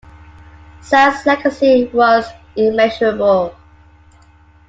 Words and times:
Seldes' 0.81 1.27
legacy 1.27 1.85
was 1.93 2.25
immeasurable. 2.55 3.53